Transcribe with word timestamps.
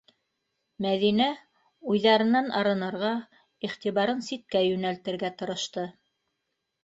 Мәҙинә 0.85 1.25
уйҙарынан 1.93 2.47
арынырға, 2.61 3.11
иғтибарын 3.67 4.25
ситкә 4.29 4.63
йүнәлтергә 4.71 5.31
тырышты. 5.43 5.85